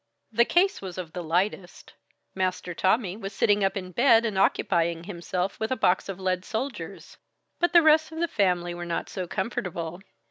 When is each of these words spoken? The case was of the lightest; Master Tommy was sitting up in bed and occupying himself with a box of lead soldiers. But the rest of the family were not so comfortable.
The 0.31 0.45
case 0.45 0.81
was 0.81 0.97
of 0.97 1.13
the 1.13 1.21
lightest; 1.21 1.93
Master 2.33 2.73
Tommy 2.73 3.15
was 3.15 3.33
sitting 3.33 3.63
up 3.63 3.77
in 3.77 3.91
bed 3.91 4.25
and 4.25 4.35
occupying 4.35 5.03
himself 5.03 5.59
with 5.59 5.71
a 5.71 5.75
box 5.75 6.09
of 6.09 6.19
lead 6.19 6.43
soldiers. 6.43 7.17
But 7.59 7.71
the 7.71 7.83
rest 7.83 8.11
of 8.11 8.17
the 8.17 8.27
family 8.27 8.73
were 8.73 8.83
not 8.83 9.09
so 9.09 9.27
comfortable. 9.27 10.01